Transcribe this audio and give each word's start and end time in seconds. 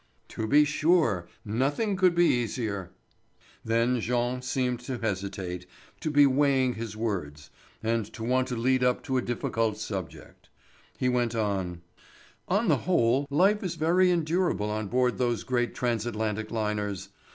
"To 0.29 0.47
be 0.47 0.65
sure; 0.65 1.27
nothing 1.45 1.95
could 1.95 2.15
be 2.15 2.25
easier." 2.25 2.89
Then 3.63 3.99
Jean 3.99 4.41
seemed 4.41 4.79
to 4.79 4.97
hesitate, 4.97 5.67
to 5.99 6.09
be 6.09 6.25
weighing 6.25 6.73
his 6.73 6.97
words, 6.97 7.51
and 7.83 8.03
to 8.13 8.23
want 8.23 8.47
to 8.47 8.55
lead 8.55 8.83
up 8.83 9.03
to 9.03 9.17
a 9.17 9.21
difficult 9.21 9.77
subject. 9.77 10.49
He 10.97 11.07
went 11.07 11.35
on: 11.35 11.83
"On 12.47 12.67
the 12.67 12.77
whole, 12.89 13.27
life 13.29 13.61
is 13.61 13.75
very 13.75 14.09
endurable 14.09 14.71
on 14.71 14.87
board 14.87 15.19
those 15.19 15.43
great 15.43 15.75
Transatlantic 15.75 16.49
liners. 16.49 17.09